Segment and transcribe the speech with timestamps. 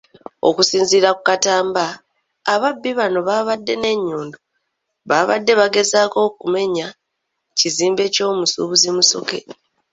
[0.49, 1.85] Okusinziira ku Katamba,
[2.53, 4.37] ababbi bano abaabadde ne nnyondo
[5.09, 6.87] baabadde bagezaako kumenya
[7.57, 9.39] kizimbe ky'omusuubuzi Musoke.